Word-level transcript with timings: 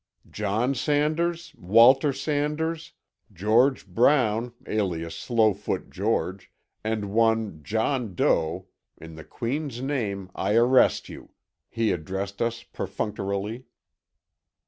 "John 0.31 0.73
Sanders, 0.73 1.53
Walter 1.55 2.11
Sanders, 2.11 2.93
George 3.31 3.85
Brown 3.85 4.51
alias 4.65 5.15
Slowfoot 5.15 5.91
George, 5.91 6.51
and 6.83 7.11
one 7.13 7.61
John 7.61 8.15
Doe, 8.15 8.65
in 8.97 9.13
the 9.13 9.23
Queen's 9.23 9.79
name 9.79 10.31
I 10.33 10.55
arrest 10.55 11.07
you," 11.07 11.33
he 11.69 11.91
addressed 11.91 12.41
us 12.41 12.63
perfunctorily. 12.63 13.65